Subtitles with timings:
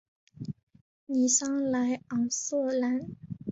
[1.05, 3.07] 尼桑莱昂瑟兰。